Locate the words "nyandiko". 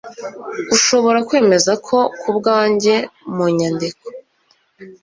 3.57-4.05